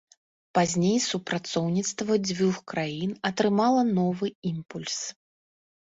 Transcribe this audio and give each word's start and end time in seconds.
Пазней 0.57 0.95
супрацоўніцтва 1.07 2.17
дзвюх 2.27 2.57
краін 2.71 3.11
атрымала 3.33 3.81
новы 3.97 4.27
імпульс. 4.53 4.97